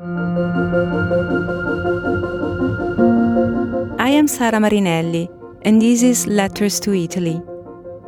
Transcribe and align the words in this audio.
I 0.00 0.04
am 4.10 4.28
Sara 4.28 4.60
Marinelli, 4.60 5.28
and 5.62 5.82
this 5.82 6.04
is 6.04 6.28
Letters 6.28 6.78
to 6.80 6.94
Italy. 6.94 7.42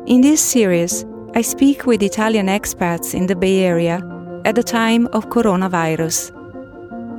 In 0.05 0.21
this 0.21 0.39
series, 0.39 1.03
I 1.35 1.41
speak 1.41 1.85
with 1.85 2.01
Italian 2.01 2.47
expats 2.47 3.13
in 3.13 3.27
the 3.27 3.35
Bay 3.35 3.65
Area 3.65 3.99
at 4.45 4.55
the 4.55 4.63
time 4.63 5.07
of 5.07 5.27
coronavirus. 5.27 6.31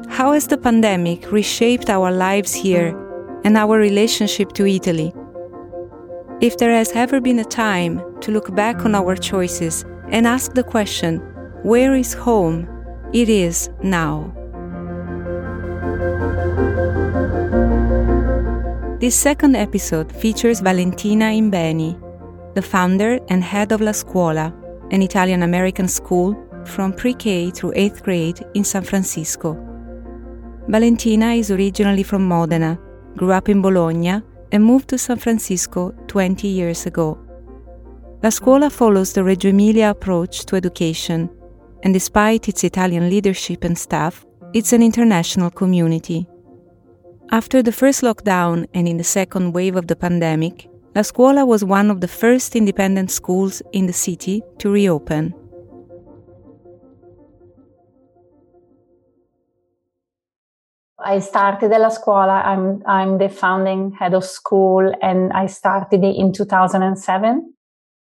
How 0.09 0.33
has 0.33 0.47
the 0.47 0.57
pandemic 0.57 1.31
reshaped 1.31 1.91
our 1.91 2.11
lives 2.11 2.55
here 2.55 2.97
and 3.45 3.59
our 3.59 3.77
relationship 3.77 4.53
to 4.55 4.67
Italy? 4.67 5.13
If 6.41 6.57
there 6.57 6.73
has 6.73 6.93
ever 6.93 7.21
been 7.21 7.41
a 7.41 7.45
time 7.45 8.01
to 8.23 8.31
look 8.33 8.55
back 8.55 8.87
on 8.87 8.95
our 8.95 9.17
choices 9.17 9.85
and 10.09 10.27
ask 10.27 10.55
the 10.55 10.65
question, 10.65 11.19
where 11.63 11.95
is 11.95 12.15
home? 12.15 12.67
It 13.13 13.29
is 13.29 13.69
now. 13.83 14.33
This 19.03 19.17
second 19.17 19.57
episode 19.57 20.13
features 20.13 20.61
Valentina 20.61 21.25
Imbeni, 21.25 21.99
the 22.55 22.63
founder 22.63 23.19
and 23.31 23.43
head 23.43 23.73
of 23.73 23.81
La 23.81 23.91
Scuola, 23.91 24.55
an 24.93 25.03
Italian 25.03 25.43
American 25.43 25.89
school 25.89 26.37
from 26.65 26.93
pre 26.93 27.13
K 27.13 27.51
through 27.51 27.73
8th 27.73 28.05
grade 28.05 28.47
in 28.55 28.63
San 28.63 28.85
Francisco. 28.85 29.59
Valentina 30.69 31.33
is 31.33 31.51
originally 31.51 32.05
from 32.05 32.29
Modena, 32.29 32.79
grew 33.17 33.33
up 33.33 33.49
in 33.49 33.61
Bologna, 33.61 34.23
and 34.53 34.65
moved 34.65 34.87
to 34.91 34.99
San 34.99 35.17
Francisco 35.17 35.91
20 36.07 36.47
years 36.47 36.87
ago. 36.87 37.19
La 38.23 38.31
Scuola 38.31 38.71
follows 38.71 39.13
the 39.15 39.25
Reggio 39.25 39.51
Emilia 39.51 39.91
approach 39.91 40.47
to 40.47 40.55
education, 40.55 41.29
and 41.83 41.93
despite 41.93 42.49
its 42.49 42.63
Italian 42.63 43.11
leadership 43.11 43.65
and 43.65 43.77
staff, 43.77 44.25
it's 44.55 44.73
an 44.73 44.81
international 44.81 45.51
community. 45.51 46.29
After 47.31 47.63
the 47.63 47.73
first 47.73 48.03
lockdown 48.03 48.67
and 48.75 48.87
in 48.87 48.99
the 48.99 49.05
second 49.05 49.53
wave 49.53 49.77
of 49.77 49.87
the 49.87 49.97
pandemic, 49.97 50.69
La 50.95 51.03
Scuola 51.03 51.47
was 51.47 51.65
one 51.65 51.91
of 51.91 52.01
the 52.01 52.09
first 52.09 52.55
independent 52.55 53.11
schools 53.11 53.63
in 53.73 53.87
the 53.87 53.93
city 53.93 54.43
to 54.59 54.71
reopen. 54.71 55.35
I 61.05 61.19
started 61.19 61.71
La 61.71 61.89
Scuola. 61.89 62.43
I'm, 62.45 62.83
I'm 62.87 63.19
the 63.19 63.29
founding 63.29 63.93
head 63.93 64.15
of 64.15 64.25
school 64.25 64.93
and 65.03 65.33
I 65.33 65.47
started 65.47 66.05
it 66.05 66.17
in 66.17 66.33
2007. 66.33 67.55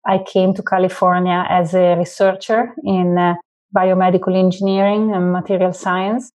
I 0.06 0.18
came 0.18 0.54
to 0.54 0.62
California 0.62 1.44
as 1.48 1.74
a 1.74 1.96
researcher 1.96 2.72
in 2.84 3.18
uh, 3.18 3.34
biomedical 3.76 4.34
engineering 4.36 5.12
and 5.12 5.32
material 5.32 5.72
science. 5.72 6.30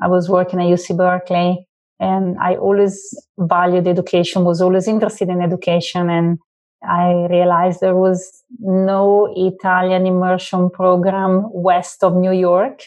I 0.00 0.08
was 0.08 0.28
working 0.28 0.60
at 0.60 0.66
UC 0.66 0.96
Berkeley 0.96 1.66
and 1.98 2.36
I 2.38 2.56
always 2.56 3.14
valued 3.38 3.88
education, 3.88 4.44
was 4.44 4.60
always 4.60 4.86
interested 4.86 5.28
in 5.28 5.40
education. 5.40 6.10
And 6.10 6.38
I 6.82 7.26
realized 7.30 7.80
there 7.80 7.96
was 7.96 8.44
no 8.58 9.32
Italian 9.34 10.06
immersion 10.06 10.70
program 10.70 11.44
west 11.52 12.04
of 12.04 12.14
New 12.14 12.32
York. 12.32 12.82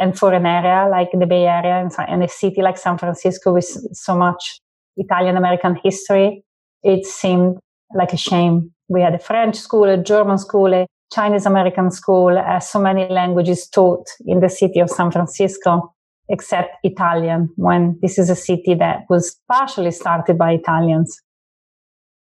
And 0.00 0.16
for 0.16 0.32
an 0.32 0.46
area 0.46 0.88
like 0.88 1.08
the 1.12 1.26
Bay 1.26 1.46
Area 1.46 1.88
and 2.06 2.22
a 2.22 2.28
city 2.28 2.62
like 2.62 2.78
San 2.78 2.98
Francisco 2.98 3.52
with 3.52 3.66
so 3.92 4.16
much 4.16 4.60
Italian 4.96 5.36
American 5.36 5.76
history, 5.82 6.44
it 6.84 7.04
seemed 7.04 7.56
like 7.92 8.12
a 8.12 8.16
shame. 8.16 8.72
We 8.88 9.00
had 9.00 9.14
a 9.14 9.18
French 9.18 9.56
school, 9.56 9.84
a 9.84 9.96
German 9.96 10.38
school, 10.38 10.72
a 10.72 10.86
Chinese 11.12 11.46
American 11.46 11.90
school, 11.90 12.38
uh, 12.38 12.60
so 12.60 12.78
many 12.78 13.08
languages 13.08 13.66
taught 13.66 14.06
in 14.26 14.38
the 14.38 14.48
city 14.48 14.78
of 14.78 14.90
San 14.90 15.10
Francisco 15.10 15.92
except 16.28 16.76
Italian, 16.84 17.48
when 17.56 17.98
this 18.02 18.18
is 18.18 18.30
a 18.30 18.36
city 18.36 18.74
that 18.74 19.04
was 19.08 19.36
partially 19.50 19.90
started 19.90 20.36
by 20.36 20.52
Italians. 20.52 21.20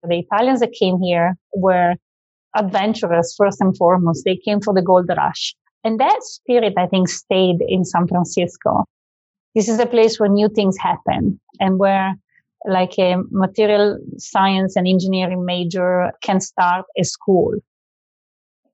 The 0.03 0.19
Italians 0.19 0.59
that 0.59 0.73
came 0.79 0.99
here 1.01 1.35
were 1.55 1.95
adventurous 2.55 3.35
first 3.37 3.59
and 3.59 3.75
foremost. 3.75 4.23
They 4.23 4.37
came 4.37 4.61
for 4.61 4.73
the 4.73 4.81
gold 4.81 5.09
rush. 5.09 5.55
And 5.83 5.99
that 5.99 6.23
spirit, 6.23 6.73
I 6.77 6.87
think, 6.87 7.09
stayed 7.09 7.57
in 7.67 7.85
San 7.85 8.07
Francisco. 8.07 8.85
This 9.55 9.69
is 9.69 9.79
a 9.79 9.85
place 9.85 10.19
where 10.19 10.29
new 10.29 10.49
things 10.49 10.77
happen 10.77 11.39
and 11.59 11.79
where 11.79 12.15
like 12.67 12.97
a 12.97 13.17
material 13.31 13.99
science 14.17 14.75
and 14.75 14.87
engineering 14.87 15.45
major 15.45 16.11
can 16.21 16.39
start 16.41 16.85
a 16.97 17.03
school. 17.03 17.53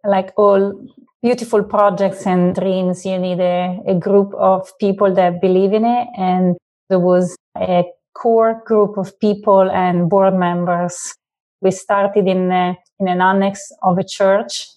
Like 0.03 0.31
all 0.37 0.73
beautiful 1.21 1.63
projects 1.63 2.25
and 2.25 2.55
dreams, 2.55 3.05
you 3.05 3.17
need 3.17 3.39
a, 3.39 3.79
a 3.87 3.95
group 3.95 4.33
of 4.35 4.71
people 4.79 5.13
that 5.13 5.41
believe 5.41 5.73
in 5.73 5.85
it. 5.85 6.07
And 6.17 6.57
there 6.89 6.99
was 6.99 7.35
a 7.57 7.83
core 8.13 8.61
group 8.65 8.97
of 8.97 9.17
people 9.19 9.69
and 9.69 10.09
board 10.09 10.33
members. 10.33 11.15
We 11.61 11.71
started 11.71 12.27
in, 12.27 12.51
a, 12.51 12.75
in 12.99 13.07
an 13.07 13.21
annex 13.21 13.71
of 13.83 13.97
a 13.99 14.03
church 14.03 14.67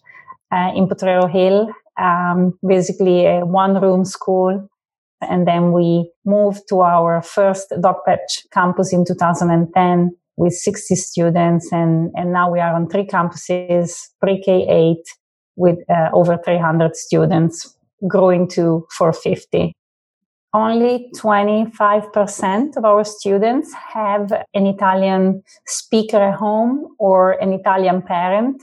uh, 0.52 0.70
in 0.74 0.86
Potrero 0.86 1.26
Hill, 1.26 1.72
um, 1.98 2.58
basically 2.66 3.26
a 3.26 3.44
one 3.44 3.80
room 3.80 4.04
school. 4.04 4.68
And 5.22 5.48
then 5.48 5.72
we 5.72 6.10
moved 6.26 6.68
to 6.68 6.80
our 6.80 7.22
first 7.22 7.70
Dogpatch 7.70 8.44
campus 8.52 8.92
in 8.92 9.06
2010 9.06 10.14
with 10.36 10.52
60 10.52 10.94
students. 10.96 11.72
And, 11.72 12.10
and 12.14 12.32
now 12.32 12.50
we 12.50 12.60
are 12.60 12.74
on 12.74 12.88
three 12.88 13.06
campuses, 13.06 14.08
pre-K 14.20 14.66
8, 14.68 14.96
with 15.56 15.78
uh, 15.88 16.10
over 16.12 16.38
300 16.44 16.96
students 16.96 17.76
growing 18.06 18.48
to 18.48 18.86
450. 18.90 19.74
Only 20.52 21.10
25% 21.16 22.76
of 22.76 22.84
our 22.84 23.04
students 23.04 23.74
have 23.74 24.30
an 24.54 24.66
Italian 24.66 25.42
speaker 25.66 26.18
at 26.18 26.36
home 26.36 26.94
or 26.98 27.32
an 27.32 27.52
Italian 27.52 28.02
parent. 28.02 28.62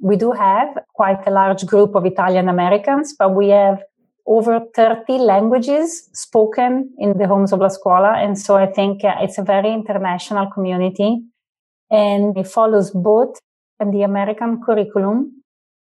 We 0.00 0.16
do 0.16 0.32
have 0.32 0.68
quite 0.94 1.26
a 1.26 1.30
large 1.30 1.66
group 1.66 1.94
of 1.94 2.06
Italian 2.06 2.48
Americans, 2.48 3.14
but 3.18 3.34
we 3.34 3.48
have 3.48 3.82
over 4.26 4.60
30 4.74 5.18
languages 5.18 6.08
spoken 6.14 6.90
in 6.98 7.16
the 7.18 7.28
homes 7.28 7.52
of 7.52 7.60
La 7.60 7.68
Scuola. 7.68 8.14
And 8.16 8.38
so 8.38 8.56
I 8.56 8.66
think 8.66 9.04
uh, 9.04 9.16
it's 9.20 9.38
a 9.38 9.42
very 9.42 9.72
international 9.72 10.46
community 10.46 11.22
and 11.90 12.36
it 12.36 12.48
follows 12.48 12.90
both 12.90 13.38
the 13.78 14.02
American 14.02 14.60
curriculum 14.62 15.35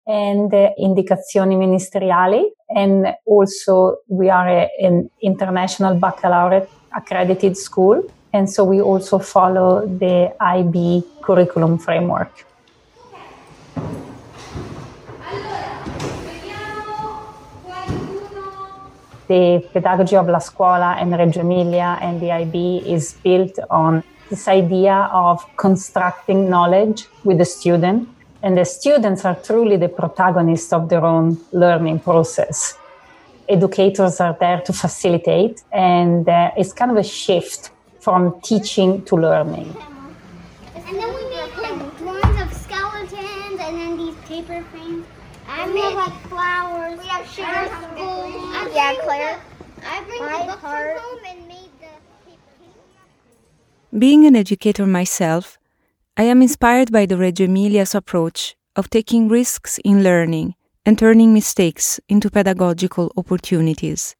and 0.05 0.51
indicazioni 0.77 1.55
ministeriali. 1.55 2.51
And 2.67 3.15
also 3.25 3.97
we 4.07 4.29
are 4.29 4.49
a, 4.49 4.69
an 4.81 5.09
international 5.21 5.95
baccalaureate 5.95 6.69
accredited 6.95 7.57
school. 7.57 8.03
And 8.33 8.49
so 8.49 8.63
we 8.63 8.81
also 8.81 9.19
follow 9.19 9.85
the 9.85 10.33
IB 10.39 11.03
curriculum 11.21 11.77
framework. 11.77 12.45
The 19.27 19.67
pedagogy 19.71 20.15
of 20.15 20.27
La 20.27 20.39
Scuola 20.39 20.97
and 20.99 21.13
Reggio 21.13 21.41
Emilia 21.43 21.97
and 22.01 22.19
the 22.19 22.31
IB 22.31 22.83
is 22.85 23.13
built 23.23 23.57
on 23.69 24.03
this 24.29 24.47
idea 24.47 25.09
of 25.11 25.45
constructing 25.57 26.49
knowledge 26.49 27.07
with 27.23 27.37
the 27.37 27.45
student 27.45 28.09
and 28.43 28.57
the 28.57 28.65
students 28.65 29.23
are 29.25 29.35
truly 29.35 29.77
the 29.77 29.87
protagonists 29.89 30.73
of 30.73 30.89
their 30.89 31.03
own 31.05 31.39
learning 31.53 31.99
process. 31.99 32.77
Educators 33.47 34.19
are 34.19 34.35
there 34.39 34.61
to 34.61 34.73
facilitate, 34.73 35.63
and 35.71 36.27
uh, 36.27 36.51
it's 36.57 36.73
kind 36.73 36.91
of 36.91 36.97
a 36.97 37.03
shift 37.03 37.71
from 37.99 38.39
teaching 38.41 39.01
to 39.05 39.15
learning. 39.15 39.75
And 40.75 40.95
then 40.99 41.09
we 41.15 41.23
made 41.29 41.51
like 41.57 41.97
drawings 41.97 42.41
of 42.41 42.53
skeletons 42.53 43.59
and 43.59 43.77
then 43.79 43.97
these 43.97 44.15
paper 44.27 44.61
frames. 44.71 45.05
I 45.47 45.65
made 45.67 45.95
like 45.95 46.13
flowers. 46.27 46.99
We 46.99 47.07
have 47.07 47.25
sugar 47.27 47.65
skulls. 47.93 48.75
Yeah, 48.75 48.93
Claire. 49.03 49.39
I 49.85 50.03
bring 50.03 50.21
My 50.21 50.39
the 50.39 50.45
books 50.51 50.61
heart. 50.61 50.97
home 50.97 51.19
and 51.29 51.47
made 51.47 51.71
the 51.79 51.91
paper. 52.25 53.97
Being 53.97 54.25
an 54.25 54.35
educator 54.35 54.85
myself, 54.85 55.57
I 56.15 56.23
am 56.23 56.43
inspired 56.43 56.91
by 56.91 57.07
the 57.07 57.17
Reggio 57.17 57.47
Emilia's 57.47 57.95
approach 57.95 58.55
of 58.75 58.87
taking 58.91 59.29
risks 59.29 59.79
in 59.83 60.03
learning 60.03 60.53
and 60.85 60.99
turning 60.99 61.33
mistakes 61.33 61.99
into 62.07 62.29
pedagogical 62.29 63.11
opportunities. 63.17 64.15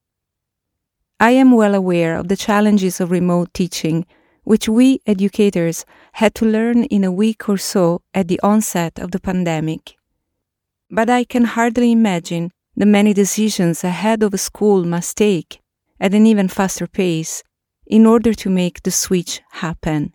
I 1.20 1.32
am 1.32 1.52
well 1.52 1.76
aware 1.76 2.18
of 2.18 2.30
the 2.30 2.36
challenges 2.36 3.00
of 3.00 3.12
remote 3.12 3.54
teaching, 3.54 4.08
which 4.44 4.68
we 4.68 5.02
educators 5.06 5.86
had 6.14 6.34
to 6.36 6.46
learn 6.46 6.86
in 6.86 7.04
a 7.04 7.12
week 7.12 7.48
or 7.48 7.58
so 7.58 8.02
at 8.12 8.28
the 8.28 8.40
onset 8.42 8.98
of 8.98 9.12
the 9.12 9.20
pandemic. 9.20 9.96
But 10.90 11.12
I 11.12 11.24
can 11.24 11.44
hardly 11.44 11.92
imagine 11.92 12.50
the 12.76 12.88
many 12.88 13.14
decisions 13.14 13.84
a 13.84 13.92
head 13.92 14.24
of 14.24 14.34
a 14.34 14.40
school 14.40 14.84
must 14.84 15.16
take 15.16 15.62
at 16.00 16.16
an 16.16 16.26
even 16.26 16.48
faster 16.48 16.88
pace 16.88 17.44
in 17.86 18.08
order 18.08 18.34
to 18.34 18.50
make 18.50 18.82
the 18.82 18.90
switch 18.90 19.42
happen. 19.52 20.14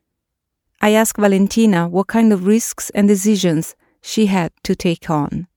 I 0.80 0.92
asked 0.92 1.20
Valentina 1.20 1.88
what 1.88 2.06
kind 2.06 2.32
of 2.32 2.46
risks 2.46 2.90
and 2.90 3.08
decisions 3.08 3.74
she 4.00 4.26
had 4.26 4.52
to 4.62 4.74
take 4.74 5.10
on. 5.10 5.48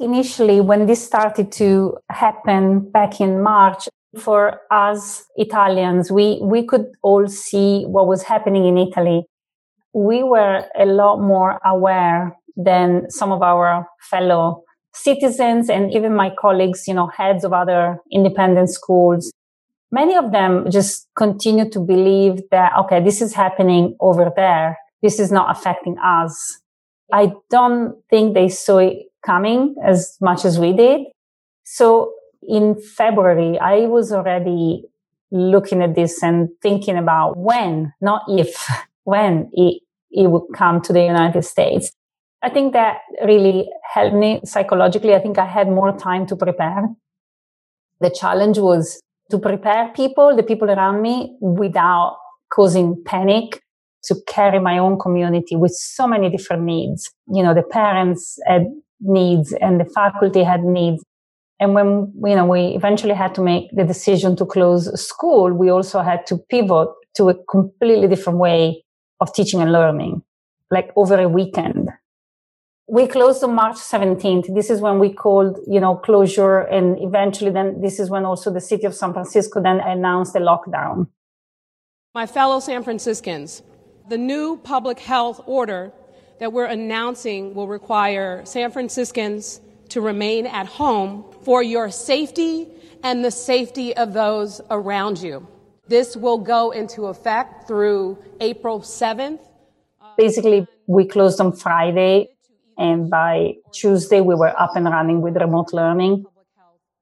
initially 0.00 0.60
when 0.60 0.86
this 0.86 1.04
started 1.04 1.52
to 1.52 1.96
happen 2.10 2.90
back 2.90 3.20
in 3.20 3.42
March, 3.42 3.88
for 4.18 4.60
us 4.70 5.24
Italians, 5.36 6.10
we, 6.10 6.40
we 6.42 6.64
could 6.64 6.86
all 7.02 7.28
see 7.28 7.84
what 7.84 8.06
was 8.06 8.22
happening 8.22 8.64
in 8.66 8.76
Italy. 8.76 9.24
We 9.92 10.22
were 10.22 10.64
a 10.78 10.86
lot 10.86 11.20
more 11.20 11.60
aware 11.64 12.36
than 12.56 13.10
some 13.10 13.30
of 13.30 13.42
our 13.42 13.86
fellow 14.10 14.64
citizens 14.92 15.70
and 15.70 15.92
even 15.92 16.14
my 16.14 16.30
colleagues, 16.40 16.88
you 16.88 16.94
know, 16.94 17.06
heads 17.06 17.44
of 17.44 17.52
other 17.52 17.98
independent 18.12 18.70
schools. 18.70 19.32
Many 19.92 20.16
of 20.16 20.30
them 20.30 20.70
just 20.70 21.08
continue 21.16 21.68
to 21.70 21.80
believe 21.80 22.42
that, 22.50 22.72
okay, 22.78 23.02
this 23.02 23.20
is 23.20 23.34
happening 23.34 23.96
over 24.00 24.30
there. 24.34 24.78
This 25.02 25.18
is 25.18 25.32
not 25.32 25.56
affecting 25.56 25.98
us. 25.98 26.60
I 27.12 27.32
don't 27.50 27.96
think 28.08 28.34
they 28.34 28.48
saw 28.48 28.78
it 28.78 28.98
coming 29.24 29.74
as 29.84 30.16
much 30.20 30.44
as 30.44 30.58
we 30.58 30.72
did. 30.72 31.00
So 31.64 32.12
in 32.46 32.80
February, 32.80 33.58
I 33.58 33.86
was 33.86 34.12
already 34.12 34.84
looking 35.32 35.82
at 35.82 35.94
this 35.94 36.22
and 36.22 36.48
thinking 36.62 36.96
about 36.96 37.36
when, 37.36 37.92
not 38.00 38.22
if, 38.28 38.68
when 39.04 39.50
it, 39.52 39.82
it 40.10 40.30
would 40.30 40.54
come 40.54 40.80
to 40.82 40.92
the 40.92 41.02
United 41.02 41.42
States. 41.42 41.90
I 42.42 42.48
think 42.48 42.72
that 42.72 42.98
really 43.24 43.68
helped 43.92 44.14
me 44.16 44.40
psychologically. 44.44 45.14
I 45.14 45.18
think 45.18 45.36
I 45.36 45.44
had 45.44 45.68
more 45.68 45.96
time 45.96 46.26
to 46.26 46.36
prepare. 46.36 46.88
The 48.00 48.10
challenge 48.10 48.58
was 48.58 49.00
to 49.30 49.38
prepare 49.38 49.88
people, 49.94 50.36
the 50.36 50.42
people 50.42 50.70
around 50.70 51.02
me, 51.02 51.36
without 51.40 52.18
causing 52.52 53.02
panic 53.04 53.62
to 54.04 54.16
carry 54.26 54.58
my 54.58 54.78
own 54.78 54.98
community 54.98 55.56
with 55.56 55.72
so 55.72 56.06
many 56.06 56.30
different 56.30 56.62
needs. 56.62 57.10
You 57.26 57.42
know, 57.42 57.54
the 57.54 57.62
parents 57.62 58.38
had 58.46 58.66
needs 59.00 59.52
and 59.52 59.80
the 59.80 59.84
faculty 59.84 60.42
had 60.42 60.62
needs. 60.64 61.04
And 61.58 61.74
when, 61.74 62.12
you 62.24 62.34
know, 62.36 62.46
we 62.46 62.68
eventually 62.68 63.14
had 63.14 63.34
to 63.34 63.42
make 63.42 63.70
the 63.72 63.84
decision 63.84 64.36
to 64.36 64.46
close 64.46 64.88
school, 65.00 65.52
we 65.52 65.70
also 65.70 66.00
had 66.00 66.26
to 66.26 66.38
pivot 66.48 66.88
to 67.16 67.28
a 67.28 67.34
completely 67.44 68.08
different 68.08 68.38
way 68.38 68.84
of 69.20 69.32
teaching 69.34 69.60
and 69.60 69.72
learning, 69.72 70.22
like 70.70 70.90
over 70.96 71.20
a 71.20 71.28
weekend. 71.28 71.79
We 72.92 73.06
closed 73.06 73.44
on 73.44 73.54
March 73.54 73.76
17th. 73.76 74.52
This 74.52 74.68
is 74.68 74.80
when 74.80 74.98
we 74.98 75.12
called, 75.12 75.60
you 75.68 75.78
know, 75.78 75.94
closure. 75.94 76.58
And 76.58 77.00
eventually 77.00 77.52
then 77.52 77.80
this 77.80 78.00
is 78.00 78.10
when 78.10 78.24
also 78.24 78.52
the 78.52 78.60
city 78.60 78.84
of 78.84 78.96
San 78.96 79.12
Francisco 79.12 79.62
then 79.62 79.78
announced 79.78 80.34
a 80.34 80.40
lockdown. 80.40 81.06
My 82.16 82.26
fellow 82.26 82.58
San 82.58 82.82
Franciscans, 82.82 83.62
the 84.08 84.18
new 84.18 84.56
public 84.56 84.98
health 84.98 85.40
order 85.46 85.92
that 86.40 86.52
we're 86.52 86.64
announcing 86.64 87.54
will 87.54 87.68
require 87.68 88.44
San 88.44 88.72
Franciscans 88.72 89.60
to 89.90 90.00
remain 90.00 90.46
at 90.46 90.66
home 90.66 91.24
for 91.42 91.62
your 91.62 91.92
safety 91.92 92.66
and 93.04 93.24
the 93.24 93.30
safety 93.30 93.96
of 93.96 94.14
those 94.14 94.60
around 94.68 95.18
you. 95.22 95.46
This 95.86 96.16
will 96.16 96.38
go 96.38 96.72
into 96.72 97.06
effect 97.06 97.68
through 97.68 98.18
April 98.40 98.80
7th. 98.80 99.38
Basically, 100.16 100.66
we 100.88 101.06
closed 101.06 101.40
on 101.40 101.52
Friday, 101.52 102.30
and 102.80 103.10
by 103.10 103.56
Tuesday, 103.72 104.22
we 104.22 104.34
were 104.34 104.58
up 104.58 104.74
and 104.74 104.86
running 104.86 105.20
with 105.20 105.36
remote 105.36 105.74
learning. 105.74 106.24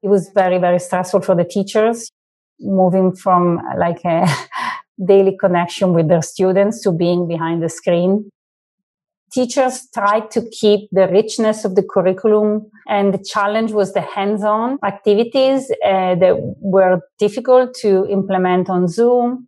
It 0.03 0.09
was 0.09 0.29
very, 0.35 0.57
very 0.57 0.77
stressful 0.77 1.21
for 1.21 1.35
the 1.35 1.45
teachers, 1.45 2.11
moving 2.59 3.15
from 3.15 3.61
like 3.77 4.03
a 4.03 4.27
daily 5.05 5.37
connection 5.39 5.93
with 5.93 6.09
their 6.09 6.21
students 6.21 6.83
to 6.83 6.91
being 6.91 7.29
behind 7.29 7.63
the 7.63 7.69
screen. 7.69 8.29
Teachers 9.31 9.87
tried 9.93 10.29
to 10.31 10.41
keep 10.49 10.89
the 10.91 11.07
richness 11.07 11.63
of 11.63 11.75
the 11.75 11.83
curriculum 11.83 12.69
and 12.89 13.13
the 13.13 13.23
challenge 13.23 13.71
was 13.71 13.93
the 13.93 14.01
hands-on 14.01 14.79
activities 14.83 15.71
uh, 15.85 16.15
that 16.15 16.35
were 16.59 16.99
difficult 17.19 17.73
to 17.75 18.05
implement 18.09 18.69
on 18.69 18.89
zoom. 18.89 19.47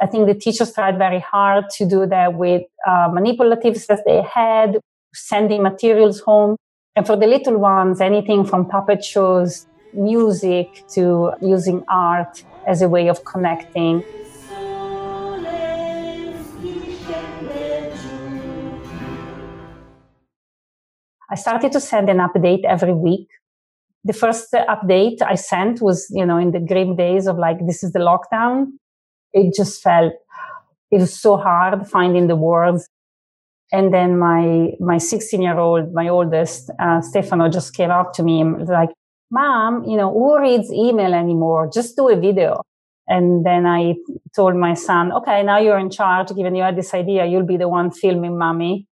I 0.00 0.06
think 0.06 0.28
the 0.28 0.34
teachers 0.34 0.72
tried 0.72 0.98
very 0.98 1.20
hard 1.20 1.64
to 1.78 1.86
do 1.86 2.06
that 2.06 2.34
with 2.34 2.62
uh, 2.86 3.08
manipulatives 3.08 3.86
that 3.86 4.04
they 4.06 4.22
had 4.22 4.78
sending 5.14 5.62
materials 5.62 6.20
home 6.20 6.56
and 6.96 7.06
for 7.06 7.16
the 7.16 7.26
little 7.26 7.58
ones 7.58 8.00
anything 8.00 8.44
from 8.44 8.68
puppet 8.68 9.04
shows 9.04 9.66
music 9.92 10.84
to 10.88 11.32
using 11.40 11.82
art 11.88 12.44
as 12.66 12.82
a 12.82 12.88
way 12.88 13.08
of 13.08 13.24
connecting 13.24 14.02
I 21.34 21.36
started 21.36 21.72
to 21.72 21.80
send 21.80 22.08
an 22.08 22.18
update 22.18 22.64
every 22.64 22.94
week. 22.94 23.28
The 24.04 24.12
first 24.12 24.52
update 24.52 25.20
I 25.20 25.34
sent 25.34 25.80
was, 25.80 26.06
you 26.10 26.24
know, 26.24 26.36
in 26.36 26.52
the 26.52 26.60
grim 26.60 26.94
days 26.94 27.26
of 27.26 27.38
like, 27.38 27.66
this 27.66 27.82
is 27.82 27.90
the 27.90 27.98
lockdown. 27.98 28.66
It 29.32 29.52
just 29.52 29.82
felt, 29.82 30.12
it 30.92 30.98
was 30.98 31.18
so 31.18 31.36
hard 31.36 31.88
finding 31.88 32.28
the 32.28 32.36
words. 32.36 32.88
And 33.72 33.92
then 33.92 34.18
my, 34.18 34.72
my 34.78 34.98
16 34.98 35.42
year 35.42 35.58
old, 35.58 35.92
my 35.92 36.08
oldest, 36.08 36.70
uh, 36.78 37.00
Stefano 37.00 37.48
just 37.48 37.74
came 37.74 37.90
up 37.90 38.12
to 38.14 38.22
me 38.22 38.40
and 38.40 38.58
was 38.58 38.68
like, 38.68 38.90
mom, 39.30 39.84
you 39.84 39.96
know, 39.96 40.12
who 40.12 40.40
reads 40.40 40.72
email 40.72 41.12
anymore? 41.14 41.70
Just 41.72 41.96
do 41.96 42.08
a 42.08 42.16
video. 42.16 42.62
And 43.06 43.44
then 43.44 43.66
I 43.66 43.96
told 44.34 44.54
my 44.56 44.74
son, 44.74 45.12
okay, 45.12 45.42
now 45.42 45.58
you're 45.58 45.78
in 45.78 45.90
charge. 45.90 46.28
Given 46.34 46.54
you 46.54 46.62
had 46.62 46.76
this 46.76 46.94
idea, 46.94 47.26
you'll 47.26 47.46
be 47.46 47.56
the 47.56 47.68
one 47.68 47.90
filming 47.90 48.38
mommy. 48.38 48.86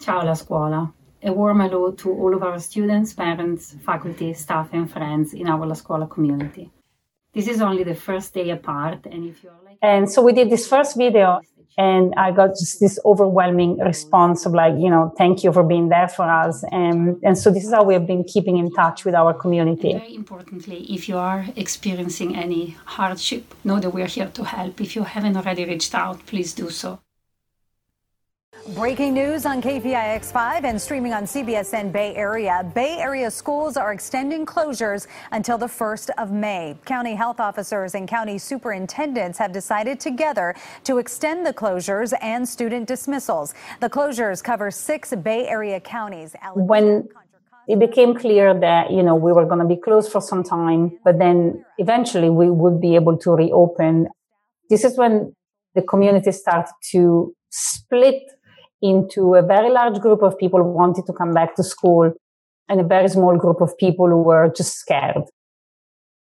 Ciao 0.00 0.24
la 0.24 0.34
scuola 0.34 0.92
a 1.24 1.32
warm 1.32 1.60
hello 1.60 1.90
to 1.90 2.10
all 2.10 2.34
of 2.34 2.42
our 2.42 2.58
students, 2.58 3.14
parents, 3.14 3.74
faculty, 3.84 4.34
staff, 4.34 4.68
and 4.72 4.90
friends 4.90 5.32
in 5.32 5.48
our 5.48 5.66
La 5.66 5.74
Scuola 5.74 6.06
community. 6.06 6.70
This 7.32 7.48
is 7.48 7.62
only 7.62 7.82
the 7.82 7.94
first 7.94 8.34
day 8.34 8.50
apart, 8.50 9.06
and 9.06 9.24
if 9.24 9.42
you're 9.42 9.58
like, 9.64 9.78
and 9.80 10.10
so 10.10 10.22
we 10.22 10.32
did 10.34 10.50
this 10.50 10.68
first 10.68 10.96
video, 10.96 11.40
and 11.76 12.14
I 12.16 12.30
got 12.30 12.50
just 12.50 12.80
this 12.80 12.98
overwhelming 13.04 13.78
response 13.78 14.46
of 14.46 14.52
like, 14.54 14.74
you 14.78 14.90
know, 14.90 15.12
thank 15.18 15.42
you 15.42 15.52
for 15.52 15.62
being 15.62 15.88
there 15.88 16.08
for 16.08 16.24
us, 16.24 16.64
and 16.70 17.18
and 17.22 17.36
so 17.36 17.50
this 17.50 17.64
is 17.64 17.72
how 17.72 17.84
we 17.84 17.94
have 17.94 18.06
been 18.06 18.24
keeping 18.24 18.56
in 18.58 18.70
touch 18.72 19.04
with 19.04 19.14
our 19.14 19.34
community. 19.34 19.92
And 19.92 20.00
very 20.00 20.14
importantly, 20.14 20.86
if 20.92 21.08
you 21.08 21.18
are 21.18 21.46
experiencing 21.56 22.36
any 22.36 22.76
hardship, 22.84 23.54
know 23.64 23.80
that 23.80 23.90
we 23.90 24.02
are 24.02 24.12
here 24.18 24.30
to 24.34 24.44
help. 24.44 24.80
If 24.80 24.94
you 24.96 25.04
haven't 25.04 25.36
already 25.36 25.64
reached 25.64 25.94
out, 25.94 26.24
please 26.26 26.52
do 26.52 26.70
so. 26.70 27.00
Breaking 28.68 29.12
news 29.12 29.44
on 29.44 29.60
KPIX 29.60 30.24
5 30.32 30.64
and 30.64 30.80
streaming 30.80 31.12
on 31.12 31.24
CBSN 31.24 31.92
Bay 31.92 32.14
Area. 32.16 32.64
Bay 32.74 32.96
Area 32.96 33.30
schools 33.30 33.76
are 33.76 33.92
extending 33.92 34.46
closures 34.46 35.06
until 35.32 35.58
the 35.58 35.66
1st 35.66 36.08
of 36.16 36.32
May. 36.32 36.74
County 36.86 37.14
health 37.14 37.40
officers 37.40 37.94
and 37.94 38.08
county 38.08 38.38
superintendents 38.38 39.36
have 39.36 39.52
decided 39.52 40.00
together 40.00 40.54
to 40.84 40.96
extend 40.96 41.44
the 41.44 41.52
closures 41.52 42.14
and 42.22 42.48
student 42.48 42.88
dismissals. 42.88 43.52
The 43.80 43.90
closures 43.90 44.42
cover 44.42 44.70
six 44.70 45.14
Bay 45.14 45.46
Area 45.46 45.78
counties. 45.78 46.34
When 46.54 47.06
it 47.68 47.78
became 47.78 48.14
clear 48.14 48.58
that, 48.58 48.90
you 48.90 49.02
know, 49.02 49.14
we 49.14 49.30
were 49.32 49.44
going 49.44 49.60
to 49.60 49.68
be 49.68 49.76
closed 49.76 50.10
for 50.10 50.22
some 50.22 50.42
time, 50.42 50.98
but 51.04 51.18
then 51.18 51.62
eventually 51.76 52.30
we 52.30 52.48
would 52.48 52.80
be 52.80 52.94
able 52.94 53.18
to 53.18 53.32
reopen. 53.32 54.08
This 54.70 54.84
is 54.84 54.96
when 54.96 55.34
the 55.74 55.82
community 55.82 56.32
started 56.32 56.72
to 56.92 57.34
split 57.50 58.22
into 58.84 59.34
a 59.34 59.42
very 59.42 59.70
large 59.70 59.98
group 59.98 60.22
of 60.22 60.36
people 60.38 60.62
who 60.62 60.68
wanted 60.68 61.06
to 61.06 61.12
come 61.14 61.32
back 61.32 61.56
to 61.56 61.64
school 61.64 62.12
and 62.68 62.80
a 62.80 62.84
very 62.84 63.08
small 63.08 63.36
group 63.36 63.62
of 63.62 63.76
people 63.78 64.06
who 64.06 64.22
were 64.22 64.52
just 64.54 64.74
scared. 64.74 65.24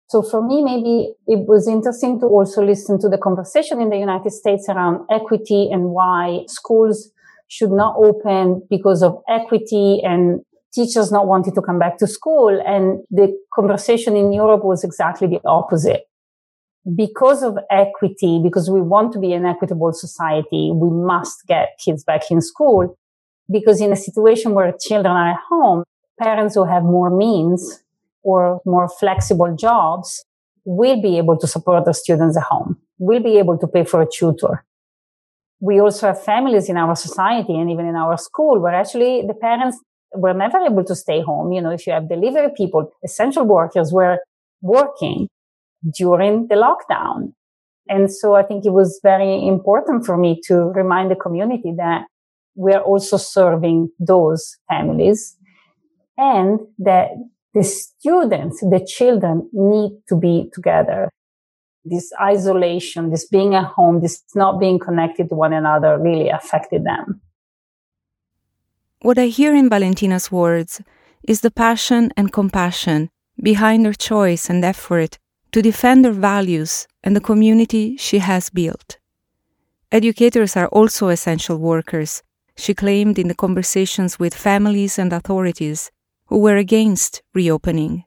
So 0.07 0.21
for 0.21 0.41
me, 0.45 0.63
maybe 0.63 1.13
it 1.27 1.45
was 1.47 1.67
interesting 1.67 2.19
to 2.21 2.25
also 2.25 2.63
listen 2.63 2.99
to 3.01 3.09
the 3.09 3.17
conversation 3.17 3.81
in 3.81 3.89
the 3.89 3.97
United 3.97 4.31
States 4.31 4.69
around 4.69 5.05
equity 5.11 5.69
and 5.71 5.89
why 5.89 6.45
schools 6.47 7.11
should 7.49 7.71
not 7.71 7.95
open 7.97 8.61
because 8.69 9.03
of 9.03 9.21
equity 9.27 10.01
and 10.03 10.41
teachers 10.73 11.11
not 11.11 11.27
wanting 11.27 11.53
to 11.55 11.61
come 11.61 11.79
back 11.79 11.97
to 11.97 12.07
school. 12.07 12.61
And 12.65 13.03
the 13.09 13.35
conversation 13.53 14.15
in 14.15 14.31
Europe 14.31 14.63
was 14.63 14.83
exactly 14.83 15.27
the 15.27 15.41
opposite 15.45 16.03
because 16.95 17.43
of 17.43 17.57
equity, 17.71 18.41
because 18.43 18.69
we 18.69 18.81
want 18.81 19.13
to 19.13 19.19
be 19.19 19.33
an 19.33 19.45
equitable 19.45 19.93
society, 19.93 20.71
we 20.73 20.89
must 20.89 21.47
get 21.47 21.79
kids 21.83 22.03
back 22.03 22.29
in 22.29 22.41
school. 22.41 22.97
Because 23.51 23.79
in 23.81 23.91
a 23.91 23.95
situation 23.95 24.53
where 24.53 24.73
children 24.79 25.15
are 25.15 25.31
at 25.31 25.39
home, 25.49 25.83
parents 26.19 26.55
who 26.55 26.65
have 26.65 26.83
more 26.83 27.09
means 27.09 27.83
or 28.23 28.61
more 28.65 28.89
flexible 28.89 29.55
jobs 29.55 30.25
will 30.65 31.01
be 31.01 31.17
able 31.17 31.37
to 31.37 31.47
support 31.47 31.85
their 31.85 31.93
students 31.93 32.37
at 32.37 32.43
home, 32.43 32.77
will 32.97 33.21
be 33.21 33.37
able 33.37 33.57
to 33.57 33.67
pay 33.67 33.83
for 33.83 34.01
a 34.01 34.07
tutor. 34.07 34.65
We 35.59 35.79
also 35.79 36.07
have 36.07 36.21
families 36.21 36.69
in 36.69 36.77
our 36.77 36.95
society 36.95 37.57
and 37.57 37.69
even 37.69 37.85
in 37.85 37.95
our 37.95 38.17
school 38.17 38.59
where 38.59 38.73
actually 38.73 39.25
the 39.25 39.33
parents 39.33 39.77
were 40.13 40.33
never 40.33 40.57
able 40.59 40.83
to 40.83 40.95
stay 40.95 41.21
home. 41.21 41.51
You 41.53 41.61
know, 41.61 41.71
if 41.71 41.87
you 41.87 41.93
have 41.93 42.09
delivery 42.09 42.49
people, 42.55 42.91
essential 43.03 43.45
workers 43.45 43.91
were 43.91 44.19
working 44.61 45.27
during 45.97 46.47
the 46.47 46.55
lockdown. 46.55 47.33
And 47.89 48.11
so 48.11 48.35
I 48.35 48.43
think 48.43 48.65
it 48.65 48.71
was 48.71 48.99
very 49.03 49.45
important 49.47 50.05
for 50.05 50.17
me 50.17 50.39
to 50.47 50.55
remind 50.55 51.11
the 51.11 51.15
community 51.15 51.73
that 51.77 52.05
we 52.55 52.71
are 52.73 52.81
also 52.81 53.17
serving 53.17 53.89
those 53.99 54.57
families. 54.69 55.35
and 56.17 56.59
that 56.79 57.09
the 57.53 57.63
students, 57.63 58.59
the 58.61 58.85
children 58.85 59.49
need 59.53 59.91
to 60.07 60.15
be 60.15 60.49
together. 60.53 61.09
This 61.85 62.11
isolation, 62.21 63.11
this 63.11 63.27
being 63.27 63.55
at 63.55 63.65
home, 63.65 64.01
this 64.01 64.23
not 64.35 64.59
being 64.59 64.79
connected 64.79 65.29
to 65.29 65.35
one 65.35 65.53
another 65.53 65.99
really 65.99 66.29
affected 66.29 66.85
them. 66.85 67.21
What 69.01 69.19
I 69.19 69.25
hear 69.25 69.53
in 69.53 69.69
Valentina's 69.69 70.31
words 70.31 70.81
is 71.27 71.41
the 71.41 71.51
passion 71.51 72.11
and 72.15 72.31
compassion 72.31 73.09
behind 73.41 73.85
her 73.85 73.93
choice 73.93 74.49
and 74.49 74.63
effort 74.63 75.19
to 75.53 75.61
defend 75.61 76.03
her 76.03 76.11
values 76.11 76.87
and 77.03 77.15
the 77.15 77.21
community 77.21 77.95
she 77.97 78.19
has 78.19 78.49
built. 78.49 78.97
Educators 79.91 80.57
are 80.57 80.67
also 80.67 81.07
essential 81.07 81.57
workers, 81.57 82.23
she 82.55 82.73
claimed 82.73 83.17
in 83.17 83.27
the 83.27 83.35
conversations 83.35 84.19
with 84.19 84.33
families 84.33 84.99
and 84.99 85.11
authorities 85.11 85.91
who 86.27 86.37
were 86.39 86.55
against 86.55 87.21
reopening. 87.33 88.03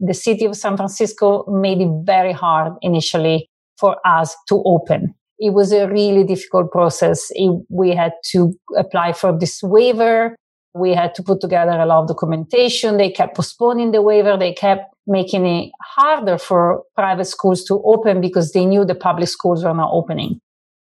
The 0.00 0.14
city 0.14 0.44
of 0.44 0.56
San 0.56 0.76
Francisco 0.76 1.44
made 1.48 1.80
it 1.80 1.90
very 2.04 2.32
hard 2.32 2.74
initially 2.82 3.48
for 3.78 3.96
us 4.06 4.36
to 4.48 4.62
open. 4.64 5.14
It 5.38 5.52
was 5.52 5.72
a 5.72 5.88
really 5.88 6.24
difficult 6.24 6.70
process. 6.70 7.26
It, 7.30 7.50
we 7.68 7.90
had 7.90 8.12
to 8.32 8.54
apply 8.76 9.12
for 9.12 9.36
this 9.38 9.62
waiver. 9.62 10.36
We 10.76 10.92
had 10.92 11.14
to 11.14 11.22
put 11.22 11.40
together 11.40 11.72
a 11.72 11.86
lot 11.86 12.02
of 12.02 12.08
documentation. 12.08 12.98
They 12.98 13.10
kept 13.10 13.34
postponing 13.34 13.92
the 13.92 14.02
waiver. 14.02 14.36
They 14.36 14.52
kept 14.52 14.94
making 15.06 15.46
it 15.46 15.72
harder 15.80 16.36
for 16.36 16.82
private 16.94 17.24
schools 17.24 17.64
to 17.64 17.82
open 17.84 18.20
because 18.20 18.52
they 18.52 18.66
knew 18.66 18.84
the 18.84 18.94
public 18.94 19.28
schools 19.28 19.64
were 19.64 19.72
not 19.72 19.90
opening. 19.92 20.40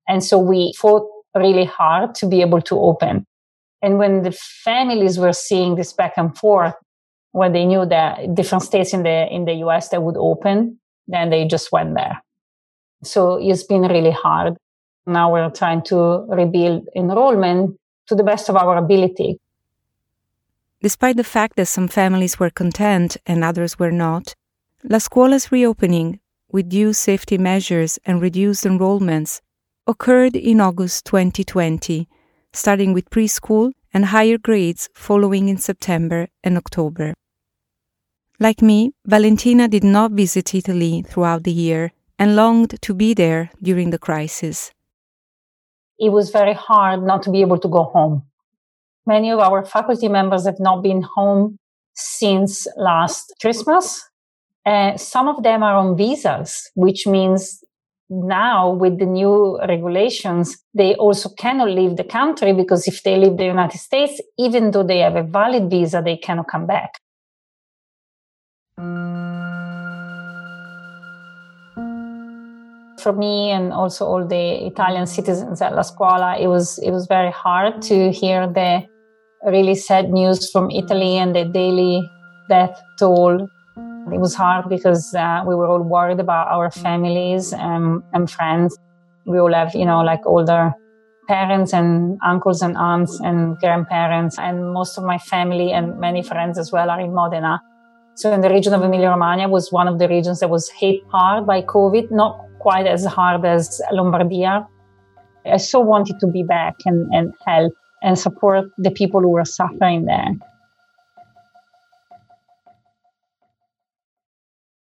And 0.08 0.24
so 0.24 0.38
we 0.38 0.74
fought 0.78 1.08
really 1.36 1.66
hard 1.66 2.16
to 2.16 2.26
be 2.28 2.42
able 2.42 2.62
to 2.64 2.78
open. 2.80 3.26
And 3.82 3.98
when 3.98 4.24
the 4.24 4.32
families 4.32 5.18
were 5.18 5.34
seeing 5.34 5.76
this 5.76 5.94
back 5.94 6.14
and 6.18 6.38
forth, 6.38 6.74
when 7.32 7.54
they 7.54 7.66
knew 7.66 7.86
that 7.86 8.34
different 8.36 8.64
states 8.64 8.94
in 8.94 9.04
the 9.04 9.28
in 9.34 9.46
the 9.46 9.54
US 9.66 9.90
that 9.90 10.02
would 10.02 10.18
open, 10.18 10.80
then 11.08 11.30
they 11.30 11.46
just 11.46 11.72
went 11.72 11.96
there. 11.96 12.22
So 13.04 13.38
it's 13.40 13.64
been 13.64 13.84
really 13.84 14.12
hard. 14.12 14.58
Now 15.06 15.32
we're 15.32 15.52
trying 15.52 15.84
to 15.84 16.26
rebuild 16.28 16.88
enrollment 16.96 17.78
to 18.08 18.16
the 18.16 18.24
best 18.24 18.50
of 18.50 18.56
our 18.56 18.78
ability. 18.78 19.40
Despite 20.82 21.18
the 21.18 21.24
fact 21.24 21.56
that 21.56 21.68
some 21.68 21.88
families 21.88 22.40
were 22.40 22.52
content 22.52 23.18
and 23.26 23.44
others 23.44 23.80
were 23.80 23.92
not, 23.92 24.36
La 24.84 25.00
Scuola's 25.00 25.52
reopening, 25.52 26.20
with 26.52 26.70
due 26.70 26.94
safety 26.94 27.38
measures 27.38 27.98
and 28.06 28.22
reduced 28.22 28.64
enrollments, 28.64 29.42
occurred 29.88 30.36
in 30.36 30.62
August 30.62 31.06
2020, 31.06 32.08
starting 32.54 32.94
with 32.94 33.10
preschool 33.10 33.72
and 33.92 34.06
higher 34.06 34.38
grades 34.38 34.88
following 34.94 35.50
in 35.50 35.58
September 35.58 36.28
and 36.44 36.58
October. 36.58 37.16
Like 38.40 38.62
me, 38.62 38.92
Valentina 39.04 39.68
did 39.68 39.84
not 39.84 40.12
visit 40.12 40.54
Italy 40.54 41.02
throughout 41.02 41.44
the 41.44 41.52
year 41.52 41.92
and 42.20 42.36
longed 42.36 42.80
to 42.84 42.94
be 42.94 43.16
there 43.16 43.50
during 43.64 43.90
the 43.90 43.98
crisis. 43.98 44.72
It 45.98 46.10
was 46.10 46.30
very 46.30 46.54
hard 46.54 47.02
not 47.02 47.24
to 47.24 47.32
be 47.32 47.42
able 47.42 47.58
to 47.58 47.68
go 47.68 47.86
home. 47.86 48.27
Many 49.08 49.32
of 49.32 49.40
our 49.40 49.64
faculty 49.66 50.10
members 50.10 50.46
have 50.46 50.60
not 50.60 50.84
been 50.84 51.02
home 51.02 51.58
since 51.96 52.68
last 52.76 53.34
Christmas. 53.40 54.04
Uh, 54.66 54.98
some 54.98 55.30
of 55.30 55.44
them 55.44 55.64
are 55.64 55.76
on 55.76 55.96
visas, 55.96 56.70
which 56.76 57.08
means 57.08 57.64
now 58.10 58.70
with 58.70 59.00
the 59.00 59.06
new 59.06 59.58
regulations, 59.66 60.58
they 60.74 60.94
also 60.96 61.30
cannot 61.30 61.70
leave 61.70 61.96
the 61.96 62.04
country 62.04 62.52
because 62.52 62.86
if 62.86 63.02
they 63.04 63.16
leave 63.16 63.38
the 63.38 63.46
United 63.46 63.78
States, 63.78 64.20
even 64.38 64.72
though 64.72 64.84
they 64.84 65.00
have 65.00 65.16
a 65.16 65.24
valid 65.24 65.70
visa, 65.70 66.02
they 66.04 66.18
cannot 66.18 66.50
come 66.50 66.66
back. 66.68 66.92
For 73.00 73.14
me 73.14 73.52
and 73.52 73.72
also 73.72 74.06
all 74.06 74.28
the 74.28 74.66
Italian 74.68 75.08
citizens 75.08 75.62
at 75.62 75.74
La 75.74 75.84
Scuola, 75.84 76.38
it 76.38 76.48
was 76.48 76.78
it 76.80 76.92
was 76.92 77.08
very 77.08 77.32
hard 77.32 77.82
to 77.84 78.12
hear 78.12 78.48
the 78.48 78.86
really 79.48 79.76
sad 79.76 80.10
news 80.10 80.50
from 80.52 80.70
Italy 80.72 81.18
and 81.18 81.36
the 81.36 81.46
daily 81.46 82.10
death 82.50 82.82
toll 83.00 83.48
it 84.14 84.20
was 84.20 84.34
hard 84.36 84.70
because 84.70 85.14
uh, 85.14 85.44
we 85.46 85.54
were 85.54 85.68
all 85.68 85.82
worried 85.82 86.20
about 86.20 86.48
our 86.48 86.72
families 86.72 87.52
and, 87.52 88.02
and 88.14 88.30
friends. 88.30 88.78
We 89.26 89.40
all 89.40 89.54
have, 89.54 89.76
you 89.76 89.86
know, 89.86 90.00
like 90.00 90.26
older 90.26 90.74
parents 91.28 91.74
and 91.74 92.18
uncles 92.24 92.62
and 92.62 92.78
aunts 92.78 93.20
and 93.20 93.58
grandparents. 93.58 94.40
And 94.40 94.74
most 94.74 94.98
of 94.98 95.04
my 95.04 95.18
family 95.18 95.74
and 95.74 96.00
many 96.00 96.24
friends 96.24 96.58
as 96.58 96.72
well 96.72 96.90
are 96.90 97.02
in 97.02 97.14
Modena. 97.14 97.62
So 98.16 98.32
in 98.32 98.40
the 98.42 98.50
region 98.50 98.74
of 98.74 98.82
Emilia 98.82 99.10
Romagna 99.10 99.50
was 99.50 99.72
one 99.72 99.90
of 99.90 100.00
the 100.00 100.08
regions 100.08 100.40
that 100.40 100.50
was 100.50 100.70
hit 100.70 101.02
hard 101.12 101.46
by 101.46 101.62
COVID, 101.62 102.10
not 102.10 102.40
quite 102.60 102.88
as 102.88 103.06
hard 103.06 103.46
as 103.46 103.82
Lombardia. 103.92 104.66
I 105.46 105.58
so 105.58 105.82
wanted 105.82 106.20
to 106.22 106.28
be 106.28 106.44
back 106.44 106.76
and, 106.86 107.14
and 107.14 107.34
help 107.46 107.74
and 108.04 108.18
support 108.18 108.66
the 108.78 108.92
people 108.92 109.22
who 109.22 109.36
are 109.38 109.46
suffering 109.46 110.06
there. 110.06 110.36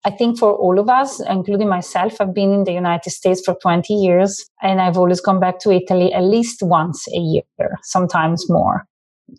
I 0.04 0.10
think 0.10 0.38
for 0.38 0.54
all 0.54 0.78
of 0.78 0.88
us, 0.88 1.20
including 1.20 1.68
myself, 1.68 2.20
I've 2.20 2.32
been 2.32 2.52
in 2.52 2.64
the 2.64 2.72
United 2.72 3.10
States 3.10 3.42
for 3.44 3.54
20 3.60 3.92
years 3.92 4.42
and 4.62 4.80
I've 4.80 4.96
always 4.96 5.20
gone 5.20 5.38
back 5.38 5.58
to 5.60 5.70
Italy 5.70 6.14
at 6.14 6.22
least 6.22 6.62
once 6.62 7.06
a 7.08 7.18
year, 7.18 7.78
sometimes 7.82 8.48
more. 8.48 8.86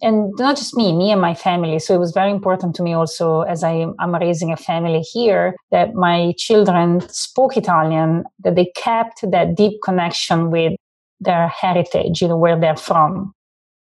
And 0.03 0.31
not 0.37 0.57
just 0.57 0.75
me, 0.75 0.95
me 0.95 1.11
and 1.11 1.19
my 1.19 1.33
family. 1.33 1.79
So 1.79 1.95
it 1.95 1.99
was 1.99 2.11
very 2.11 2.29
important 2.29 2.75
to 2.75 2.83
me 2.83 2.93
also 2.93 3.41
as 3.41 3.63
I, 3.63 3.87
am 3.99 4.13
raising 4.13 4.51
a 4.51 4.57
family 4.57 4.99
here 4.99 5.55
that 5.71 5.95
my 5.95 6.33
children 6.37 7.01
spoke 7.09 7.57
Italian, 7.57 8.25
that 8.43 8.55
they 8.55 8.71
kept 8.75 9.21
that 9.31 9.55
deep 9.55 9.81
connection 9.83 10.51
with 10.51 10.73
their 11.19 11.47
heritage, 11.47 12.21
you 12.21 12.27
know, 12.27 12.37
where 12.37 12.59
they're 12.59 12.77
from. 12.77 13.33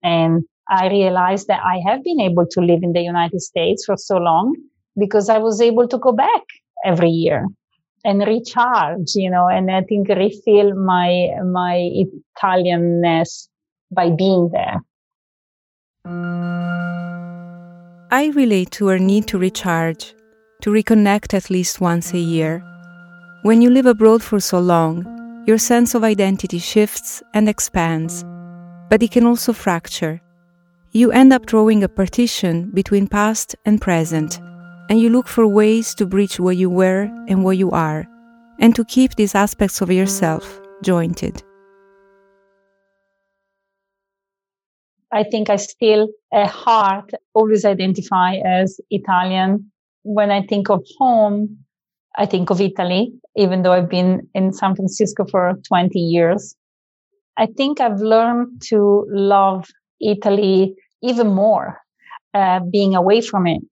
And 0.02 0.44
I 0.68 0.88
realized 0.88 1.48
that 1.48 1.60
I 1.64 1.80
have 1.86 2.02
been 2.02 2.20
able 2.20 2.46
to 2.46 2.60
live 2.60 2.82
in 2.82 2.92
the 2.92 3.02
United 3.02 3.40
States 3.40 3.84
for 3.84 3.96
so 3.96 4.16
long 4.16 4.54
because 4.98 5.28
I 5.28 5.38
was 5.38 5.60
able 5.60 5.88
to 5.88 5.98
go 5.98 6.12
back 6.12 6.42
every 6.84 7.10
year 7.10 7.46
and 8.04 8.20
recharge, 8.26 9.14
you 9.14 9.30
know, 9.30 9.48
and 9.48 9.70
I 9.70 9.82
think 9.82 10.08
refill 10.08 10.74
my, 10.74 11.30
my 11.44 11.90
Italianness 12.42 13.48
by 13.90 14.10
being 14.10 14.50
there. 14.52 14.80
I 18.10 18.26
relate 18.34 18.70
to 18.72 18.88
our 18.88 18.98
need 18.98 19.26
to 19.28 19.38
recharge, 19.38 20.14
to 20.62 20.70
reconnect 20.70 21.32
at 21.34 21.50
least 21.50 21.80
once 21.80 22.12
a 22.12 22.18
year. 22.18 22.62
When 23.42 23.62
you 23.62 23.70
live 23.70 23.86
abroad 23.86 24.22
for 24.22 24.40
so 24.40 24.58
long, 24.58 25.06
your 25.46 25.58
sense 25.58 25.94
of 25.94 26.04
identity 26.04 26.58
shifts 26.58 27.22
and 27.34 27.48
expands, 27.48 28.24
but 28.92 29.02
it 29.02 29.10
can 29.10 29.24
also 29.24 29.54
fracture. 29.54 30.20
You 30.90 31.12
end 31.12 31.32
up 31.32 31.46
drawing 31.46 31.82
a 31.82 31.88
partition 31.88 32.70
between 32.74 33.06
past 33.08 33.56
and 33.64 33.80
present 33.80 34.38
and 34.90 35.00
you 35.00 35.08
look 35.08 35.28
for 35.28 35.46
ways 35.46 35.94
to 35.94 36.04
bridge 36.04 36.38
where 36.38 36.52
you 36.52 36.68
were 36.68 37.04
and 37.26 37.42
where 37.42 37.54
you 37.54 37.70
are, 37.70 38.06
and 38.58 38.76
to 38.76 38.84
keep 38.84 39.14
these 39.14 39.34
aspects 39.34 39.80
of 39.80 39.90
yourself 39.90 40.60
jointed. 40.82 41.42
I 45.10 45.22
think 45.24 45.48
I 45.48 45.56
still, 45.56 46.08
at 46.30 46.48
heart, 46.48 47.12
always 47.32 47.64
identify 47.64 48.34
as 48.44 48.78
Italian. 48.90 49.72
When 50.02 50.30
I 50.30 50.42
think 50.42 50.68
of 50.68 50.84
home, 50.98 51.64
I 52.18 52.26
think 52.26 52.50
of 52.50 52.60
Italy, 52.60 53.14
even 53.36 53.62
though 53.62 53.72
I've 53.72 53.88
been 53.88 54.28
in 54.34 54.52
San 54.52 54.76
Francisco 54.76 55.24
for 55.24 55.54
20 55.66 55.98
years. 55.98 56.54
I 57.36 57.46
think 57.46 57.80
I've 57.80 58.00
learned 58.00 58.62
to 58.68 59.06
love 59.08 59.66
Italy 60.00 60.74
even 61.02 61.28
more, 61.28 61.78
uh, 62.34 62.60
being 62.70 62.94
away 62.94 63.20
from 63.20 63.46
it. 63.46 63.62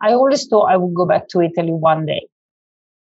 I 0.00 0.12
always 0.12 0.46
thought 0.46 0.70
I 0.70 0.76
would 0.76 0.94
go 0.94 1.06
back 1.06 1.28
to 1.28 1.40
Italy 1.40 1.72
one 1.72 2.06
day. 2.06 2.26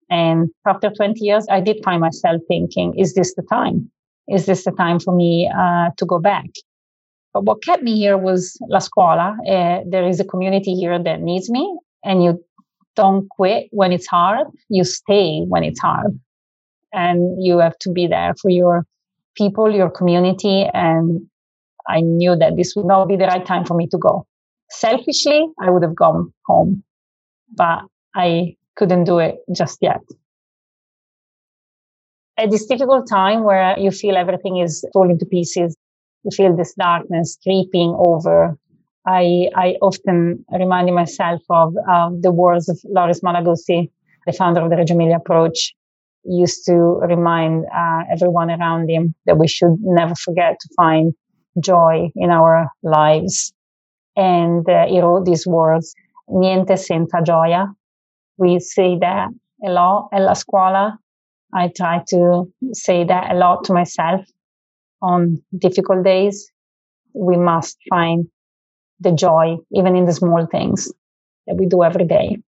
And 0.09 0.49
after 0.67 0.91
20 0.91 1.21
years, 1.25 1.47
I 1.51 1.61
did 1.61 1.83
find 1.85 2.01
myself 2.01 2.41
thinking, 2.49 2.95
is 2.99 3.15
this 3.15 3.35
the 3.35 3.43
time? 3.43 3.91
Is 4.29 4.47
this 4.47 4.65
the 4.65 4.73
time 4.73 5.01
for 5.01 5.15
me 5.15 5.51
uh, 5.55 5.91
to 5.97 6.07
go 6.07 6.19
back? 6.19 6.47
But 7.35 7.45
what 7.45 7.63
kept 7.63 7.83
me 7.83 7.97
here 7.97 8.17
was 8.17 8.57
La 8.69 8.79
Scuola. 8.79 9.37
Uh, 9.47 9.81
there 9.87 10.09
is 10.09 10.21
a 10.21 10.25
community 10.25 10.75
here 10.75 10.99
that 11.03 11.21
needs 11.21 11.51
me, 11.51 11.79
and 12.05 12.25
you 12.25 12.43
don't 12.95 13.29
quit 13.29 13.67
when 13.73 13.93
it's 13.93 14.07
hard. 14.07 14.47
You 14.69 14.85
stay 14.85 15.43
when 15.47 15.65
it's 15.65 15.81
hard. 15.81 16.19
And 16.93 17.45
you 17.45 17.59
have 17.59 17.77
to 17.81 17.91
be 17.91 18.07
there 18.07 18.35
for 18.41 18.51
your 18.51 18.87
people, 19.37 19.75
your 19.75 19.91
community. 19.91 20.67
And 20.73 21.27
I 21.89 22.01
knew 22.01 22.37
that 22.37 22.57
this 22.57 22.75
would 22.77 22.87
not 22.87 23.07
be 23.07 23.17
the 23.17 23.27
right 23.27 23.45
time 23.45 23.65
for 23.65 23.75
me 23.75 23.87
to 23.89 23.99
go. 23.99 24.27
Selfishly, 24.71 25.47
I 25.61 25.71
would 25.71 25.83
have 25.83 25.95
gone 25.95 26.33
home 26.47 26.83
but 27.55 27.85
I 28.15 28.57
couldn't 28.77 29.05
do 29.05 29.19
it 29.19 29.37
just 29.55 29.79
yet. 29.81 30.01
At 32.39 32.51
this 32.51 32.67
difficult 32.67 33.09
time 33.09 33.45
where 33.45 33.79
you 33.79 33.91
feel 33.91 34.17
everything 34.17 34.59
is 34.59 34.85
falling 34.93 35.19
to 35.19 35.27
pieces, 35.27 35.77
you 36.23 36.31
feel 36.31 36.55
this 36.55 36.75
darkness 36.75 37.39
creeping 37.43 37.97
over 37.99 38.59
I, 39.09 39.51
I 39.55 39.77
often 39.81 40.45
reminded 40.51 40.93
myself 40.93 41.41
of 41.49 41.75
uh, 41.89 42.11
the 42.21 42.33
words 42.33 42.69
of 42.69 42.77
Loris 42.83 43.21
Malaguzzi, 43.21 43.89
the 44.27 44.33
founder 44.33 44.63
of 44.63 44.69
the 44.69 44.77
Reggio 44.77 44.97
Emilia 44.97 45.19
approach, 45.19 45.77
used 46.29 46.65
to 46.67 46.75
remind 46.75 47.67
uh, 47.75 48.03
everyone 48.11 48.51
around 48.51 48.89
him 48.91 49.15
that 49.27 49.39
we 49.39 49.49
should 49.49 49.77
never 49.81 50.15
forget 50.15 50.57
to 50.61 50.69
find 50.77 51.15
joy 51.61 52.11
in 52.17 52.31
our 52.31 52.69
lives. 52.83 53.53
And 54.17 54.69
uh, 54.69 54.87
he 54.87 55.01
wrote 55.01 55.25
these 55.25 55.47
words, 55.47 55.95
niente 56.29 56.79
senza 56.79 57.19
gioia. 57.23 57.75
We 58.39 58.61
say 58.61 58.99
that 59.01 59.29
a 59.65 59.71
lot 59.71 60.09
at 60.13 60.23
la 60.23 60.35
scuola. 60.35 60.99
I 61.53 61.71
try 61.75 62.03
to 62.09 62.53
say 62.73 63.05
that 63.05 63.31
a 63.31 63.35
lot 63.35 63.65
to 63.65 63.73
myself 63.73 64.21
on 65.01 65.43
difficult 65.57 66.05
days. 66.05 66.51
We 67.15 67.37
must 67.37 67.79
find 67.89 68.27
the 69.01 69.13
joy, 69.13 69.57
even 69.73 69.97
in 69.97 70.07
the 70.07 70.13
small 70.13 70.47
things 70.47 70.93
that 71.47 71.57
we 71.57 71.67
do 71.67 71.83
every 71.83 72.05
day. 72.05 72.39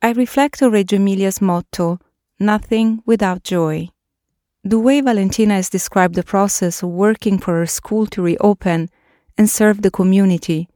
I 0.00 0.12
reflect 0.12 0.62
on 0.62 0.70
Reggio 0.70 0.98
Emilia's 0.98 1.40
motto, 1.40 1.98
nothing 2.38 3.02
without 3.04 3.42
joy. 3.42 3.88
The 4.62 4.78
way 4.78 5.00
Valentina 5.00 5.54
has 5.54 5.68
described 5.68 6.14
the 6.14 6.22
process 6.22 6.82
of 6.82 6.90
working 6.90 7.38
for 7.38 7.54
her 7.54 7.66
school 7.66 8.06
to 8.08 8.22
reopen 8.22 8.90
and 9.36 9.50
serve 9.50 9.82
the 9.82 9.90
community 9.90 10.68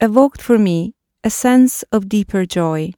evoked 0.00 0.40
for 0.40 0.58
me 0.58 0.94
a 1.22 1.30
sense 1.30 1.82
of 1.92 2.08
deeper 2.08 2.46
joy. 2.46 2.92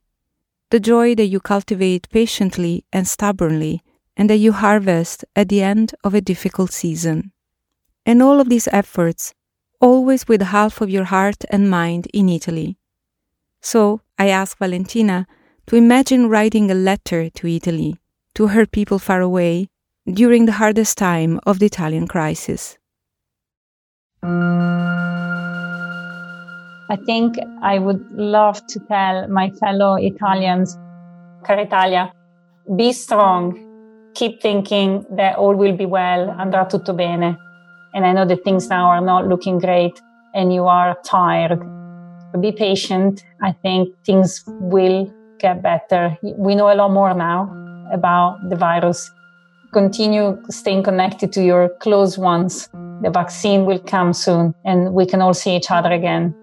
The 0.71 0.79
joy 0.79 1.15
that 1.17 1.27
you 1.27 1.41
cultivate 1.41 2.09
patiently 2.11 2.85
and 2.93 3.09
stubbornly, 3.09 3.83
and 4.17 4.31
that 4.31 4.37
you 4.37 4.53
harvest 4.53 5.25
at 5.35 5.49
the 5.49 5.63
end 5.63 5.95
of 6.05 6.15
a 6.15 6.21
difficult 6.21 6.71
season. 6.71 7.33
And 8.07 8.23
all 8.23 8.41
of 8.41 8.49
these 8.49 8.69
efforts, 8.69 9.35
always 9.81 10.29
with 10.29 10.43
half 10.43 10.81
of 10.81 10.91
your 10.91 11.05
heart 11.05 11.45
and 11.51 11.71
mind 11.71 12.09
in 12.13 12.29
Italy. 12.29 12.77
So 13.61 14.03
I 14.19 14.29
asked 14.29 14.59
Valentina 14.59 15.27
to 15.73 15.79
imagine 15.79 16.29
writing 16.29 16.71
a 16.71 16.75
letter 16.75 17.31
to 17.31 17.47
Italy, 17.47 17.97
to 18.35 18.49
her 18.49 18.67
people 18.67 18.99
far 18.99 19.23
away, 19.23 19.71
during 20.07 20.45
the 20.45 20.53
hardest 20.53 20.99
time 20.99 21.41
of 21.47 21.61
the 21.61 21.65
Italian 21.65 22.07
crisis. 22.07 22.77
I 24.23 24.29
think 27.07 27.39
I 27.63 27.79
would 27.79 28.05
love 28.13 28.61
to 28.67 28.81
tell 28.81 29.27
my 29.29 29.49
fellow 29.61 29.95
Italians, 29.95 30.77
Cara 31.47 31.63
Italia, 31.63 32.13
be 32.77 32.93
strong. 32.93 33.59
Keep 34.13 34.43
thinking 34.43 35.07
that 35.17 35.39
all 35.39 35.55
will 35.55 35.75
be 35.75 35.87
well, 35.87 36.37
andrà 36.39 36.69
tutto 36.69 36.93
bene. 36.93 37.39
And 37.95 38.05
I 38.05 38.13
know 38.13 38.27
that 38.27 38.45
things 38.45 38.69
now 38.69 38.89
are 38.89 39.01
not 39.01 39.27
looking 39.27 39.59
great 39.59 39.99
and 40.35 40.53
you 40.53 40.67
are 40.67 40.99
tired. 41.03 41.59
Be 42.43 42.53
patient. 42.53 43.25
I 43.41 43.53
think 43.53 43.89
things 44.05 44.45
will 44.47 45.11
get 45.43 45.61
better. 45.63 46.17
We 46.23 46.55
know 46.55 46.73
a 46.73 46.77
lot 46.77 46.93
more 46.93 47.13
now 47.13 47.51
about 47.93 48.49
the 48.49 48.57
virus. 48.57 49.11
Continue 49.73 50.41
staying 50.49 50.85
connected 50.85 51.33
to 51.33 51.43
your 51.43 51.69
close 51.81 52.17
ones. 52.17 52.69
The 53.03 53.11
vaccine 53.11 53.67
will 53.67 53.81
come 53.81 54.13
soon 54.13 54.55
and 54.65 54.95
we 54.95 55.05
can 55.05 55.21
all 55.21 55.35
see 55.35 55.57
each 55.57 55.71
other 55.71 55.91
again. 55.91 56.35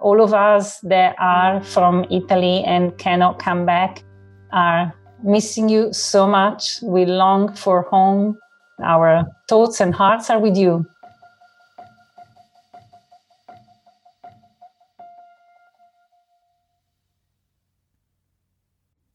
All 0.00 0.22
of 0.22 0.32
us 0.32 0.80
that 0.80 1.14
are 1.18 1.62
from 1.62 2.06
Italy 2.10 2.64
and 2.64 2.96
cannot 2.98 3.38
come 3.38 3.66
back 3.66 4.02
are 4.52 4.94
missing 5.22 5.68
you 5.68 5.92
so 5.92 6.26
much. 6.26 6.80
We 6.82 7.04
long 7.04 7.54
for 7.54 7.82
home. 7.82 8.38
Our 8.82 9.24
thoughts 9.48 9.80
and 9.80 9.94
hearts 9.94 10.30
are 10.30 10.38
with 10.38 10.56
you. 10.56 10.86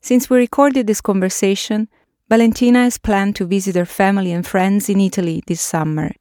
Since 0.07 0.29
we 0.29 0.37
recorded 0.37 0.87
this 0.87 1.01
conversation, 1.01 1.89
Valentina 2.29 2.83
has 2.83 2.97
planned 2.97 3.35
to 3.35 3.45
visit 3.45 3.75
her 3.75 3.83
family 3.83 4.31
and 4.31 4.47
friends 4.47 4.87
in 4.87 5.01
Italy 5.01 5.43
this 5.47 5.59
summer. 5.59 6.11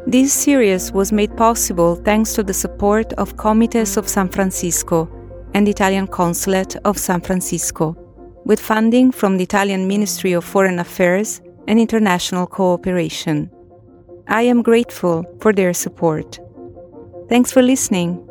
This 0.06 0.32
series 0.32 0.92
was 0.92 1.12
made 1.12 1.36
possible 1.36 1.96
thanks 1.96 2.34
to 2.34 2.44
the 2.44 2.54
support 2.54 3.12
of 3.14 3.38
Comites 3.38 3.98
of 3.98 4.08
San 4.08 4.30
Francisco 4.30 5.10
and 5.56 5.68
Italian 5.68 6.06
Consulate 6.06 6.76
of 6.86 7.00
San 7.00 7.22
Francisco, 7.22 7.98
with 8.46 8.60
funding 8.60 9.12
from 9.12 9.38
the 9.38 9.44
Italian 9.44 9.88
Ministry 9.88 10.34
of 10.34 10.44
Foreign 10.44 10.78
Affairs 10.78 11.42
and 11.68 11.80
International 11.80 12.46
Cooperation. 12.46 13.50
I 14.28 14.44
am 14.44 14.62
grateful 14.62 15.26
for 15.40 15.54
their 15.54 15.74
support. 15.74 16.40
Thanks 17.30 17.52
for 17.52 17.62
listening. 17.62 18.28